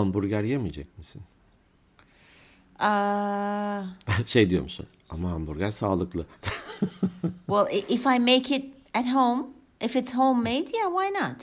[0.00, 1.22] Hamburger yemeyecek misin?
[2.80, 3.82] Uh,
[4.26, 4.86] şey diyor musun?
[5.10, 6.26] Ama hamburger sağlıklı.
[7.46, 9.44] well, i- if I make it at home,
[9.80, 11.36] if it's homemade, yeah, why not?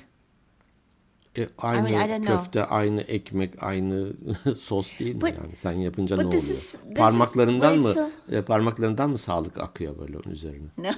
[1.38, 2.38] E, aynı mean, I don't know.
[2.44, 4.14] köfte, aynı ekmek, aynı
[4.58, 5.56] sos değil mi But- yani?
[5.56, 6.44] Sen yapınca ne this oluyor?
[6.44, 8.12] is- this is- parmaklarından well, mı?
[8.28, 10.68] it's e, parmaklarından mı sağlık akıyor böyle üzerine?
[10.78, 10.92] No,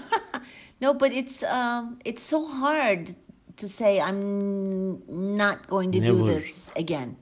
[0.82, 3.08] no, but it's um, it's so hard
[3.58, 6.42] to say I'm not going to do Never.
[6.42, 7.16] this again.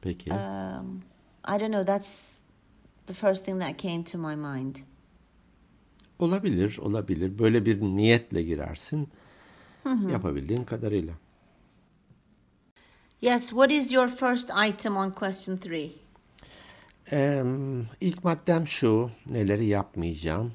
[0.00, 0.30] Peki.
[0.32, 1.02] Um,
[1.44, 1.86] I don't know.
[1.86, 2.34] That's
[3.06, 4.76] the first thing that came to my mind.
[6.18, 7.38] Olabilir, olabilir.
[7.38, 9.08] Böyle bir niyetle girersin.
[10.12, 11.14] Yapabildiğin kadarıyla.
[13.22, 13.48] Yes.
[13.48, 15.90] What is your first item on question three?
[17.12, 17.42] Ee,
[18.00, 19.10] ilk maddem şu.
[19.26, 20.52] Neleri yapmayacağım?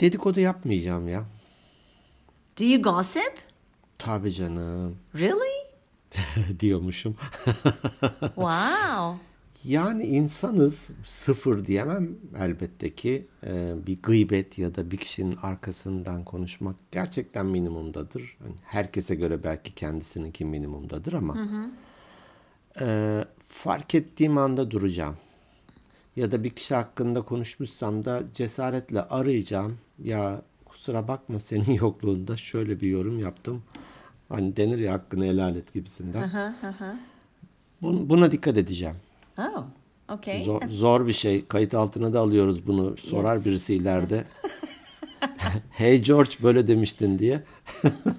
[0.00, 1.24] Dedikodu yapmayacağım ya.
[2.60, 3.32] Do you gossip?
[3.98, 4.98] Tabii canım.
[5.14, 5.57] Really?
[6.60, 7.16] diyormuşum.
[8.20, 9.28] Wow.
[9.64, 16.76] Yani insanız sıfır diyemem elbette ki Ee, bir gıybet ya da bir kişinin arkasından konuşmak
[16.92, 18.36] gerçekten minimumdadır.
[18.42, 21.36] Hani herkese göre belki kendisininki minimumdadır ama
[22.80, 25.16] ee, fark ettiğim anda duracağım.
[26.16, 29.78] Ya da bir kişi hakkında konuşmuşsam da cesaretle arayacağım.
[30.04, 33.62] Ya kusura bakma senin yokluğunda şöyle bir yorum yaptım.
[34.28, 36.30] Hani denir ya hakkını helal et gibisinden.
[37.82, 38.96] Bun- Buna dikkat edeceğim.
[39.38, 39.64] Oh.
[40.08, 40.42] Okay.
[40.44, 41.46] Zor, zor bir şey.
[41.46, 42.96] Kayıt altına da alıyoruz bunu.
[42.96, 43.44] Sorar Yes.
[43.44, 44.24] birisi ileride.
[45.70, 47.42] hey George böyle demiştin diye.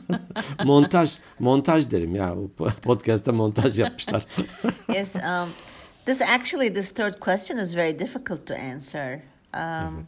[0.66, 2.36] montaj montaj derim ya.
[2.38, 4.26] Bu podcast'ta montaj yapmışlar.
[4.96, 5.16] yes.
[5.16, 5.50] Um,
[6.06, 9.14] this actually, this third question is very difficult to answer.
[9.54, 10.06] Um, Evet.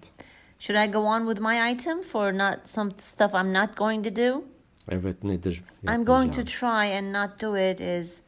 [0.59, 4.15] Should I go on with my item for not some stuff I'm not going to
[4.15, 4.43] do?
[4.89, 5.63] Evet nedir?
[5.87, 8.21] I'm going to try and not do it is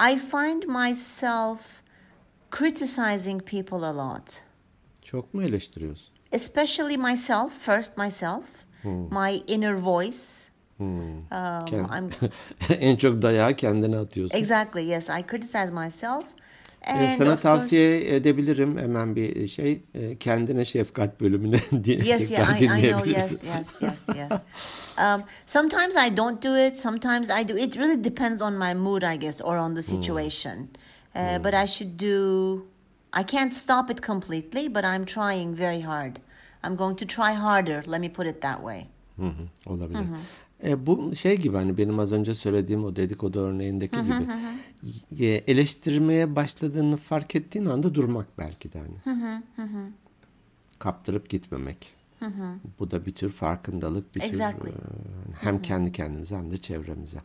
[0.00, 1.60] I find myself
[2.50, 4.42] criticizing people a lot.
[5.02, 6.14] Çok mu eleştiriyorsun?
[6.32, 8.44] Especially myself, first myself,
[9.10, 10.52] my inner voice.
[10.80, 11.26] Um,
[11.66, 12.10] Kend- I'm
[12.80, 14.38] en çok dayağı kendine atıyorsun.
[14.38, 16.24] exactly yes, I criticize myself.
[16.84, 17.76] And sana of course-
[18.16, 19.82] edebilirim hemen bir şey
[20.20, 23.10] kendine şefkat bölümüne diye Yes, tekrar yeah, I, I know.
[23.10, 24.40] Yes, yes, yes, yes.
[24.98, 26.78] Um, sometimes I don't do it.
[26.78, 27.56] Sometimes I do.
[27.56, 30.68] It really depends on my mood, I guess, or on the situation.
[31.14, 32.66] Uh, But I should do.
[33.12, 36.12] I can't stop it completely, but I'm trying very hard.
[36.62, 37.82] I'm going to try harder.
[37.86, 38.86] Let me put it that way.
[39.18, 40.04] Hı hı, olabilir.
[40.64, 44.28] E, bu şey gibi hani benim az önce söylediğim o dedikodu örneğindeki gibi
[45.20, 48.96] E, eleştirmeye başladığını fark ettiğin anda durmak belki de hani.
[50.78, 51.94] Kaptırıp gitmemek.
[52.78, 54.70] Bu da bir tür farkındalık, bir Exactly.
[54.70, 54.80] tür e,
[55.40, 57.18] hem kendi kendimize hem de çevremize.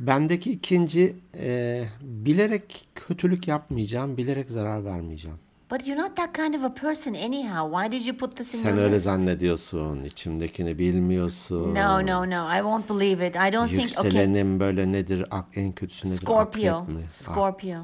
[0.00, 5.38] Bendeki ikinci e, bilerek kötülük yapmayacağım, bilerek zarar vermeyeceğim.
[5.70, 7.68] But you're not that kind of a person anyhow.
[7.68, 9.04] Why did you put this in Sen your öyle list?
[9.04, 11.74] zannediyorsun, içimdekini bilmiyorsun.
[11.74, 12.46] No, no, no.
[12.58, 13.36] I won't believe it.
[13.36, 13.98] I don't think.
[13.98, 14.04] Okay.
[14.04, 15.24] Yükselenim böyle nedir?
[15.30, 16.16] Ak, en kötüsü nedir?
[16.16, 16.76] Scorpio.
[16.76, 17.02] Akrep mi?
[17.04, 17.78] Ah, Scorpio.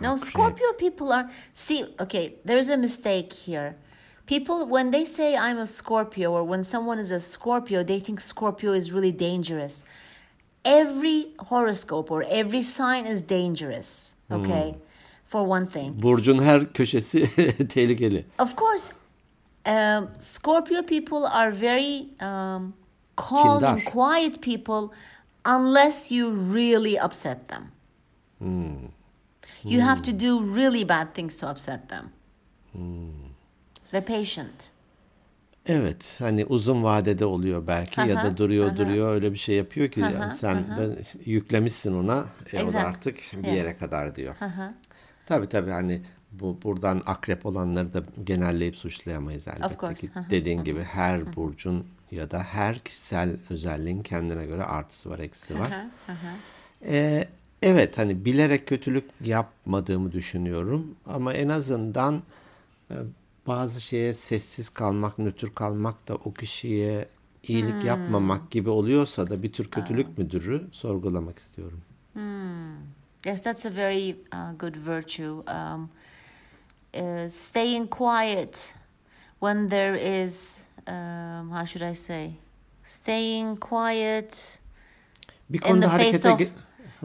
[0.00, 0.18] No, akrep.
[0.18, 1.30] Scorpio people are.
[1.54, 3.74] See, okay, there's a mistake here.
[4.26, 8.20] People, when they say I'm a Scorpio or when someone is a Scorpio, they think
[8.20, 9.84] Scorpio is really dangerous.
[10.64, 14.70] Every horoscope or every sign is dangerous, okay?
[14.70, 14.91] Hmm.
[15.32, 16.02] For one thing.
[16.02, 17.30] Burcun her köşesi
[17.68, 18.24] tehlikeli.
[18.38, 18.92] Of course,
[19.66, 22.74] um, Scorpio people are very um,
[23.16, 23.84] calm and Kindar.
[23.84, 24.96] quiet people
[25.44, 27.62] unless you really upset them.
[29.64, 32.10] You have to do really bad things to upset them.
[33.92, 34.70] They're patient.
[35.66, 40.00] Evet hani uzun vadede oluyor belki ya da duruyor duruyor öyle bir şey yapıyor ki
[40.00, 43.56] yani sen de yüklemişsin ona e, o da artık bir Yeah.
[43.56, 44.34] yere kadar diyor.
[45.26, 45.70] Tabii tabii.
[45.70, 50.10] Hani bu buradan akrep olanları da genelleyip suçlayamayız elbette ki.
[50.30, 55.68] Dediğin gibi her burcun ya da her kişisel özelliğin kendine göre artısı var, eksisi var.
[56.84, 57.28] Ee,
[57.62, 60.94] evet hani bilerek kötülük yapmadığımı düşünüyorum.
[61.06, 62.22] Ama en azından
[62.90, 62.94] e,
[63.46, 67.08] bazı şeye sessiz kalmak, nötr kalmak da o kişiye
[67.48, 71.80] iyilik yapmamak gibi oluyorsa da bir tür kötülük müdürü sorgulamak istiyorum.
[73.24, 75.42] Yes, that's a very uh, good virtue.
[75.46, 75.90] Um,
[76.94, 78.72] uh, staying quiet
[79.38, 82.36] when there is, um, how should I say,
[82.84, 84.58] staying quiet
[85.64, 86.40] in the face of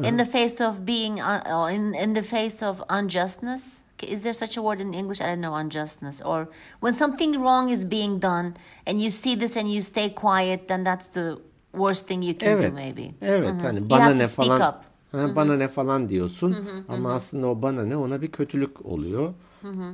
[0.04, 4.58] in the face of being uh, in in the face of unjustness is there such
[4.58, 6.48] a word in english i don't know unjustness or
[6.80, 10.84] when something wrong is being done and you see this and you stay quiet then
[10.84, 11.40] that's the
[11.74, 12.70] worst thing you can Evet.
[12.70, 13.62] do maybe Evet Mhm.
[13.62, 14.87] hani You have to ne speak falan up.
[15.12, 16.56] Ha, bana ne falan diyorsun
[16.88, 19.34] ama aslında o bana ne ona bir kötülük oluyor.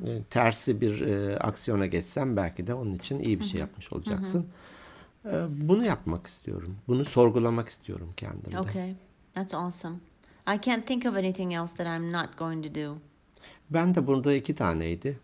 [0.06, 4.46] E, tersi bir e, aksiyona geçsen belki de onun için iyi bir şey yapmış olacaksın.
[5.26, 6.76] E, bunu yapmak istiyorum.
[6.88, 8.60] Bunu sorgulamak istiyorum kendimde.
[8.60, 8.96] okay
[9.34, 9.96] that's awesome
[10.48, 12.98] i can't think of anything else that i'm not going to do
[13.70, 15.20] Ben de burada iki taneydi.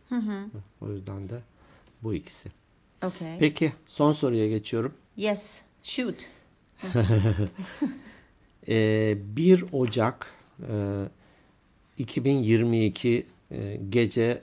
[0.82, 1.40] O yüzden de
[2.04, 2.50] bu ikisi.
[3.04, 4.94] okay Peki son soruya geçiyorum.
[5.18, 6.16] yes shoot
[8.68, 10.28] Ee, 1 Ocak
[10.62, 10.74] e,
[11.98, 14.42] 2022 e, gece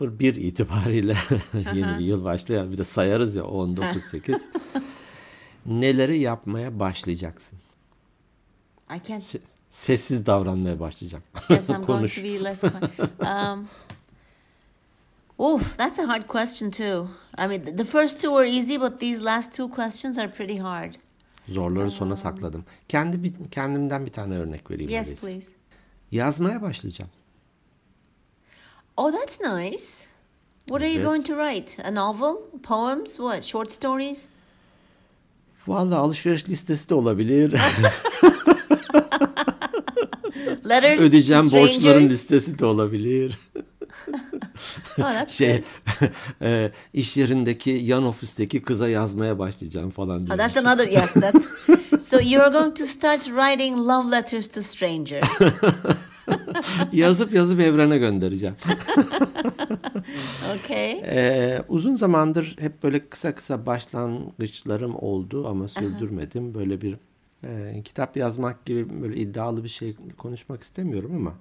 [0.00, 1.16] 001 itibariyle
[1.74, 2.70] yeni bir yıl başlıyor.
[2.70, 4.40] Bir de sayarız ya 19.8.
[5.66, 7.58] Neleri yapmaya başlayacaksın?
[8.96, 9.40] i can't Se-
[9.70, 11.24] Sessiz davranmaya başlayacağım.
[11.50, 12.14] Yes, I'm going Konuş.
[12.14, 12.64] to be less.
[12.64, 13.68] um,
[15.38, 17.08] oof, that's a hard question too.
[17.38, 20.56] I mean, th- the first two were easy, but these last two questions are pretty
[20.58, 20.94] hard.
[21.48, 22.64] Zorları sona sakladım.
[22.88, 24.90] Kendi kendimden bir tane örnek vereyim.
[24.90, 25.26] Yes, öyleyse.
[25.26, 25.48] please.
[26.12, 27.10] Yazmaya başlayacağım.
[28.96, 29.82] Oh, that's nice.
[30.66, 31.06] What are you Evet.
[31.06, 31.82] going to write?
[31.84, 32.36] A novel?
[32.62, 33.10] Poems?
[33.16, 33.44] What?
[33.44, 34.28] Short stories?
[35.66, 37.50] Vallahi alışveriş listesi de olabilir.
[40.68, 42.10] Letters Ödeyeceğim strangers?
[42.10, 43.38] listesi de olabilir.
[45.00, 45.62] Oh, şey
[46.42, 50.38] e, iş yerindeki yan ofisteki kıza yazmaya başlayacağım falan Oh, diyor.
[50.38, 50.88] that's another.
[50.88, 51.48] Yes, that's.
[52.08, 55.24] so you're going to start writing love letters to strangers.
[56.92, 58.54] yazıp yazıp evrene göndereceğim.
[60.60, 60.90] Okay.
[60.92, 66.54] Ee, uzun zamandır hep böyle kısa kısa başlangıçlarım oldu ama sürdürmedim.
[66.54, 66.96] Böyle bir
[67.44, 71.34] e, kitap yazmak gibi böyle iddialı bir şey konuşmak istemiyorum ama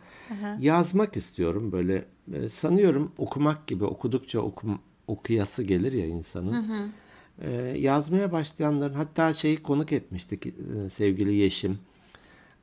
[0.60, 1.72] yazmak istiyorum.
[1.72, 6.92] Böyle e, sanıyorum okumak gibi okudukça okum, okuyası gelir ya insanın.
[7.42, 11.80] Ee, yazmaya başlayanların hatta şeyi konuk etmiştik e, sevgili Yeşim.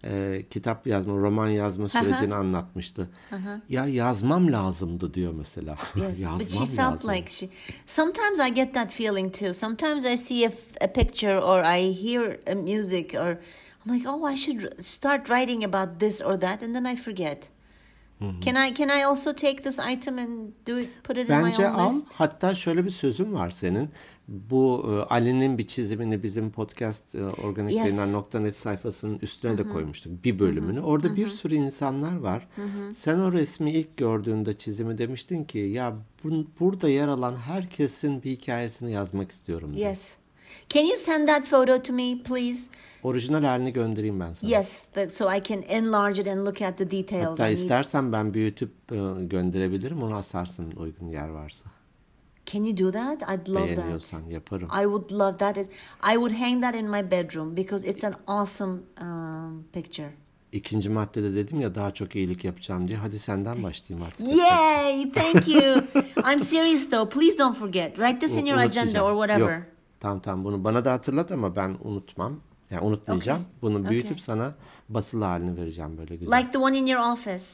[0.05, 3.09] Ee, kitap yazma, roman yazma sürecini anlatmıştı.
[3.69, 5.77] Ya yazmam lazımdı diyor mesela.
[5.97, 7.11] Yes, yazmam but she felt lazım.
[7.13, 7.49] like she.
[7.87, 9.55] Sometimes I get that feeling too.
[9.55, 10.53] Sometimes I see a,
[10.85, 13.39] a picture or I hear a music or
[13.87, 17.49] I'm like, oh, I should start writing about this or that, and then I forget.
[18.45, 21.43] Can I can I also take this item and do it, put it in my
[21.45, 21.91] Bence own al.
[21.93, 22.07] list?
[22.15, 23.89] Hatta şöyle bir sözüm var senin.
[24.29, 28.57] Bu e, Ali'nin bir çizimini bizim podcast e, organik Yes.
[28.57, 30.25] Sayfasının üstüne de koymuştuk.
[30.25, 30.81] Bir bölümünü.
[30.81, 32.49] Orada bir sürü insanlar var.
[32.95, 38.31] Sen o resmi ilk gördüğünde çizimi demiştin ki ya bu- burada yer alan herkesin bir
[38.31, 39.77] hikayesini yazmak istiyorum.
[39.77, 39.89] diye.
[39.89, 40.15] Yes.
[40.69, 42.71] Can you send that photo to me, please?
[43.03, 44.51] Orijinal halini göndereyim ben sana.
[44.51, 47.29] Yes, that, so I can enlarge it and look at the details.
[47.29, 50.03] Hatta I need- istersen ben büyütüp e, gönderebilirim.
[50.03, 51.65] Onu asarsın uygun yer varsa.
[52.47, 53.23] Can you do that?
[53.23, 53.77] I'd love that.
[53.77, 54.69] Beğeniyorsan yaparım.
[54.69, 55.57] I would love that.
[56.13, 60.11] I would hang that in my bedroom because it's an awesome um, picture.
[60.53, 62.99] İkinci maddede dedim ya daha çok iyilik yapacağım diye.
[62.99, 64.27] Hadi senden başlayayım artık.
[64.37, 65.13] Yay!
[65.13, 65.63] Thank you.
[66.33, 67.11] I'm serious though.
[67.11, 67.95] Please don't forget.
[67.97, 69.57] Write this in your agenda or whatever.
[69.57, 69.67] Yok.
[70.01, 72.41] Tamam tamam bunu bana da hatırlat ama ben unutmam.
[72.71, 73.41] Yani unutmayacağım.
[73.41, 73.53] Okay.
[73.63, 74.21] Bunu büyütüp Okay.
[74.23, 74.55] sana
[74.89, 76.39] basılı halini vereceğim böyle güzel.
[76.39, 77.45] Like the one in your office.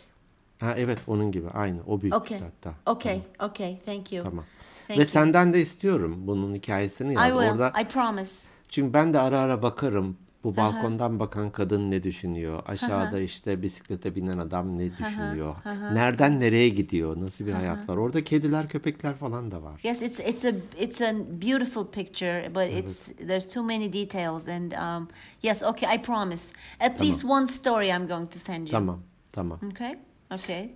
[0.61, 2.41] Ha evet onun gibi aynı o büyük Okay.
[2.41, 2.75] hatta.
[2.87, 3.21] Okay.
[3.39, 3.79] Okay.
[3.87, 4.23] Thank you.
[4.25, 4.45] Tamam.
[4.89, 5.11] Thank Ve you.
[5.11, 7.29] senden de istiyorum bunun hikayesini yaz.
[7.29, 7.51] I will.
[7.51, 8.49] Orada I promise.
[8.69, 10.17] çünkü ben de ara ara bakarım.
[10.45, 12.63] Bu balkondan bakan kadın ne düşünüyor?
[12.67, 15.55] Aşağıda işte bisiklete binen adam ne düşünüyor?
[15.93, 17.21] Nereden nereye gidiyor?
[17.21, 17.97] Nasıl bir hayat var?
[17.97, 19.81] Orada kediler, köpekler falan da var.
[19.83, 24.73] Yes, it's it's a it's a beautiful picture, but it's there's too many details and
[24.73, 25.09] um
[25.43, 26.53] yes, okay, I promise.
[26.81, 28.71] At least one story I'm going to send you.
[28.71, 28.99] Tamam,
[29.33, 29.59] tamam.
[29.73, 29.99] Okay.
[30.35, 30.71] Okay.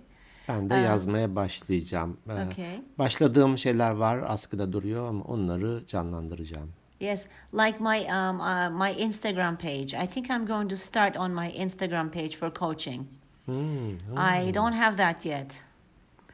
[0.47, 2.17] Ben de yazmaya başlayacağım.
[2.29, 2.81] Ee, Okay.
[2.97, 6.69] Başladığım şeyler var, askıda duruyor ama onları canlandıracağım.
[6.99, 9.93] Yes, like my um uh, my Instagram page.
[9.93, 13.07] I think I'm going to start on my Instagram page for coaching.
[13.45, 15.63] Hmm, I don't have that yet.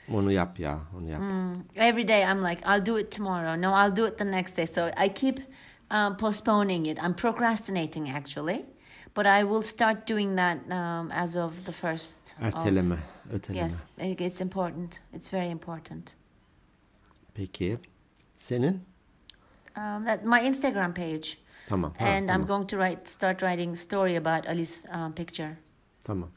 [0.10, 1.22] Onu yap ya, onu yap.
[1.76, 3.56] Every day I'm like, I'll do it tomorrow.
[3.56, 4.66] No, I'll do it the next day.
[4.66, 5.40] So I keep
[5.92, 6.98] um, postponing it.
[7.04, 8.66] I'm procrastinating actually,
[9.14, 12.16] but I will start doing that um, as of the first.
[12.42, 12.98] of- Erteleme,
[13.32, 13.56] öteleme.
[13.56, 15.00] yes, it's important.
[15.14, 16.16] It's very important.
[17.34, 17.78] Peki.
[18.36, 18.82] Senin?
[19.78, 21.92] Um, that my Instagram page, Tamam.
[22.00, 22.42] ha, and tamam.
[22.42, 25.58] I'm going to write start writing story about Ali's um, picture.
[26.06, 26.30] Tamam.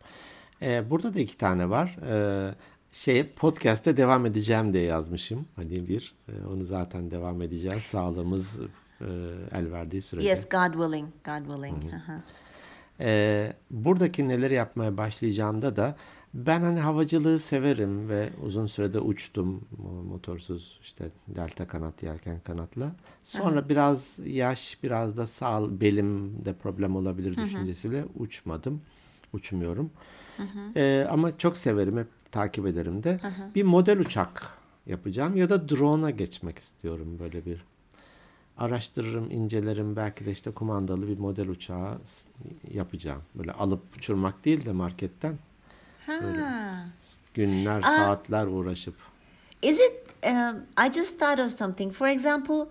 [0.62, 1.96] Ee, burada da iki tane var.
[2.10, 2.54] Ee,
[2.92, 5.46] şey podcast'te devam edeceğim diye yazmışım.
[5.56, 6.14] Hani bir.
[6.28, 7.82] Ee, onu zaten devam edeceğiz.
[7.82, 8.60] Sağlığımız
[9.00, 9.06] e,
[9.52, 10.28] el verdiği sürece.
[10.28, 11.08] Yes, God willing.
[11.24, 11.84] God willing.
[11.84, 12.20] Uh-huh.
[13.00, 15.96] Ee, buradaki neleri yapmaya başlayacağımda da
[16.34, 22.92] ben hani havacılığı severim ve uzun sürede uçtum mo- motorsuz işte delta kanat yelken kanatla.
[23.22, 28.80] Sonra biraz yaş biraz da sağ belimde problem olabilir düşüncesiyle uçmadım.
[29.32, 29.90] Uçmuyorum.
[30.76, 33.20] Ee, ama çok severim hep takip ederim de.
[33.54, 37.64] Bir model uçak yapacağım ya da drone'a geçmek istiyorum böyle bir
[38.58, 39.96] araştırırım, incelerim.
[39.96, 41.98] Belki de işte kumandalı bir model uçağı
[42.74, 43.22] yapacağım.
[43.34, 45.38] Böyle alıp uçurmak değil de marketten
[46.08, 46.86] Ah.
[47.34, 48.94] günler, saatler uğraşıp.
[49.62, 49.92] Is it?
[50.26, 51.92] Um, I just thought of something.
[51.92, 52.66] For example,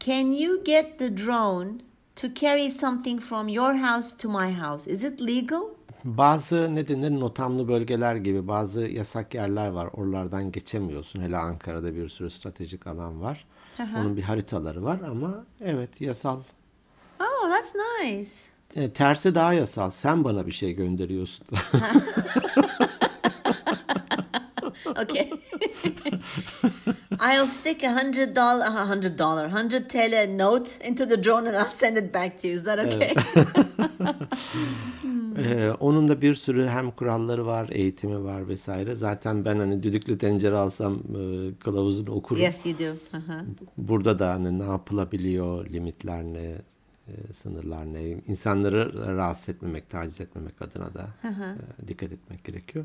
[0.00, 1.70] can you get the drone
[2.16, 4.90] to carry something from your house to my house?
[4.90, 5.62] Is it legal?
[6.04, 9.88] Bazı ne denir notamlı bölgeler gibi bazı yasak yerler var.
[9.92, 11.20] Oralardan geçemiyorsun.
[11.20, 13.46] Hele Ankara'da bir sürü stratejik alan var.
[13.80, 16.40] Onun bir haritaları var ama evet yasal.
[17.20, 18.30] Oh, that's nice.
[18.74, 19.90] E, tersi daha yasal.
[19.90, 21.46] Sen bana bir şey gönderiyorsun.
[24.96, 25.32] Okay.
[27.20, 31.56] I'll stick a hundred dollar, a hundred dollar, hundred TL note into the drone, and
[31.56, 32.54] I'll send it back to you.
[32.54, 33.14] Is that okay?
[35.38, 38.94] Ee, onun da bir sürü hem kuralları var, eğitimi var vesaire.
[38.94, 42.42] Zaten ben hani düdüklü tencere alsam e, kılavuzunu okurum.
[42.42, 43.16] yes, you do.
[43.16, 43.44] Uh-huh.
[43.78, 46.56] Burada da hani ne yapılabiliyor, limitler ne,
[47.30, 52.84] e, sınırlar ne, insanları rahatsız etmemek, taciz etmemek adına da e, dikkat etmek gerekiyor.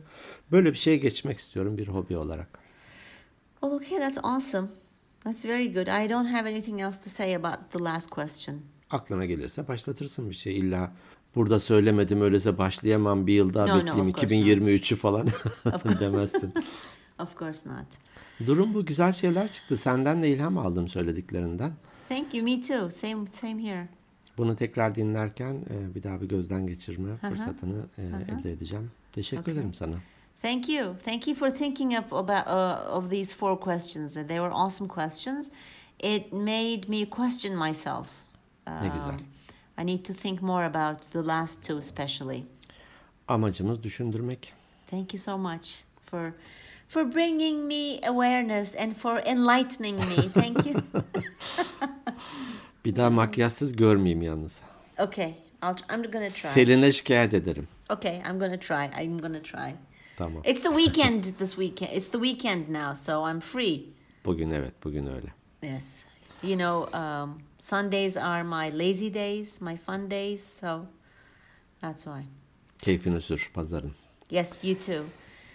[0.52, 2.60] Böyle bir şeye geçmek istiyorum bir hobi olarak.
[3.62, 4.68] Well, okay, that's awesome.
[5.24, 5.88] That's very good.
[5.88, 8.62] I don't have anything else to say about the last question.
[8.90, 10.58] Aklına gelirse başlatırsın bir şey.
[10.58, 10.92] İlla
[11.36, 15.28] burada söylemedim öyleyse başlayamam bir yıl daha No, no, bekleyeyim course 2023'ü falan
[16.00, 16.54] demezsin.
[17.20, 17.88] Of course not.
[18.48, 19.78] Durum bu güzel şeyler çıktı.
[19.78, 21.72] Senden de ilham aldım söylediklerinden.
[22.10, 22.44] Thank you.
[22.44, 22.92] Me too.
[22.92, 23.88] Same, same here.
[24.38, 28.92] Bunu tekrar dinlerken e, bir daha bir gözden geçirme fırsatını e, elde edeceğim.
[29.12, 29.96] Teşekkür ederim sana.
[30.42, 30.96] Thank you.
[31.06, 34.14] Thank you for thinking up about uh, of these four questions.
[34.14, 35.50] They were awesome questions.
[36.00, 38.08] It made me question myself.
[38.68, 39.10] Ne güzel.
[39.10, 39.20] Um,
[39.78, 42.44] I need to think more about the last two, especially.
[43.28, 44.54] Amacımız düşündürmek.
[44.90, 46.34] Thank you so much for
[46.88, 50.30] for bringing me awareness and for enlightening me.
[50.30, 50.82] Thank you.
[52.86, 54.62] Bir daha makyajsız görmeyeyim yalnız.
[55.00, 55.34] okay,
[55.64, 56.50] I'll, I'm gonna try.
[56.50, 57.68] Selin'e şikayet ederim.
[57.90, 59.04] Okay, I'm gonna try.
[59.04, 59.76] I'm gonna try.
[60.18, 60.42] Tamam.
[60.46, 61.92] It's the weekend this weekend.
[61.98, 63.84] It's the weekend now, so I'm free.
[64.26, 65.28] Bugün evet bugün öyle.
[65.64, 66.04] Yes.
[66.44, 70.86] You know, um, Sundays are my lazy days, my fun days, so
[71.82, 72.24] that's why.
[72.80, 73.92] Keyfini sür pazarın.
[74.30, 75.06] Yes, you too.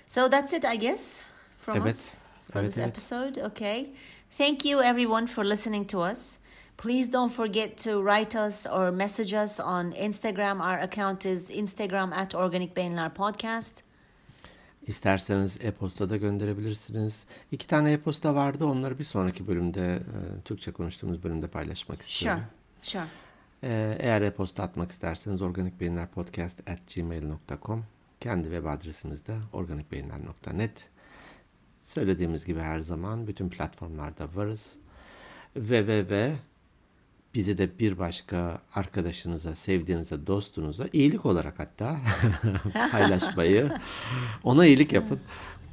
[0.09, 1.23] So that's it, I guess,
[1.59, 1.95] from Evet.
[1.95, 2.15] us
[2.53, 2.89] for Evet, this evet.
[2.89, 3.41] episode.
[3.47, 3.87] Okay.
[4.39, 6.39] Thank you, everyone, for listening to us.
[6.83, 10.61] Please don't forget to write us or message us on Instagram.
[10.61, 13.83] Our account is Instagram at Organic Beyinler Podcast.
[14.87, 17.27] İsterseniz e-posta da gönderebilirsiniz.
[17.53, 18.65] İki tane e-posta vardı.
[18.65, 20.01] Onları bir sonraki bölümde, e,
[20.45, 22.43] Türkçe konuştuğumuz bölümde paylaşmak istiyorum.
[22.83, 23.05] Sure, sure.
[23.63, 27.85] Ee, eğer e-posta atmak isterseniz organikbeyinlerpodcast.gmail.com
[28.21, 30.89] Kendi web adresimiz de organikbeyinler.net
[31.81, 34.77] Söylediğimiz gibi her zaman bütün platformlarda varız.
[35.55, 36.37] www
[37.35, 41.97] bizi de bir başka arkadaşınıza, sevdiğinize, dostunuza iyilik olarak hatta
[42.93, 43.71] paylaşmayı,
[44.45, 45.21] ona iyilik yapın.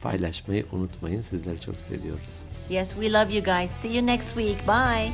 [0.01, 1.21] Paylaşmayı unutmayın.
[1.21, 2.39] Sizleri çok seviyoruz.
[2.69, 3.71] Yes, we love you guys.
[3.71, 4.67] See you next week.
[4.67, 5.11] Bye.